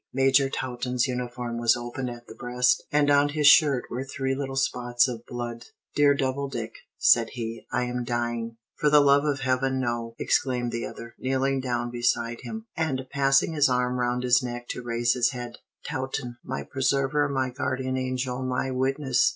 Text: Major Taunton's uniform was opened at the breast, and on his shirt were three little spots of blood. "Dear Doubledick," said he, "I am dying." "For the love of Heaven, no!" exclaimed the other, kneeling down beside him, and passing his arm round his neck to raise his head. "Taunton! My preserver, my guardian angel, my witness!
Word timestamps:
Major 0.11 0.49
Taunton's 0.49 1.05
uniform 1.05 1.59
was 1.59 1.77
opened 1.77 2.09
at 2.09 2.25
the 2.25 2.33
breast, 2.33 2.81
and 2.91 3.11
on 3.11 3.29
his 3.29 3.45
shirt 3.45 3.83
were 3.87 4.03
three 4.03 4.33
little 4.33 4.55
spots 4.55 5.07
of 5.07 5.27
blood. 5.27 5.65
"Dear 5.93 6.15
Doubledick," 6.15 6.71
said 6.97 7.29
he, 7.33 7.67
"I 7.71 7.83
am 7.83 8.03
dying." 8.03 8.57
"For 8.77 8.89
the 8.89 8.99
love 8.99 9.25
of 9.25 9.41
Heaven, 9.41 9.79
no!" 9.79 10.15
exclaimed 10.17 10.71
the 10.71 10.87
other, 10.87 11.13
kneeling 11.19 11.59
down 11.59 11.91
beside 11.91 12.41
him, 12.41 12.65
and 12.75 13.05
passing 13.11 13.53
his 13.53 13.69
arm 13.69 13.99
round 13.99 14.23
his 14.23 14.41
neck 14.41 14.67
to 14.69 14.81
raise 14.81 15.13
his 15.13 15.33
head. 15.33 15.59
"Taunton! 15.87 16.37
My 16.43 16.63
preserver, 16.63 17.29
my 17.29 17.51
guardian 17.51 17.95
angel, 17.95 18.41
my 18.41 18.71
witness! 18.71 19.29